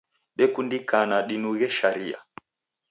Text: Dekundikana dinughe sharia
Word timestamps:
Dekundikana 0.37 1.17
dinughe 1.27 1.67
sharia 1.77 2.19